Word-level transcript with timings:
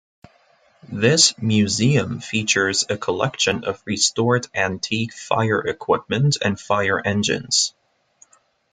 This 0.91 1.37
museum 1.37 2.21
features 2.21 2.85
a 2.89 2.97
collection 2.97 3.65
of 3.65 3.83
restored 3.85 4.47
antique 4.51 5.13
fire 5.13 5.59
equipment 5.59 6.37
and 6.43 6.59
fire 6.59 6.99
engines. 7.05 7.75